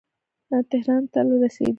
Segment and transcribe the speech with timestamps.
[0.71, 1.69] تهران ته له رسېدلو.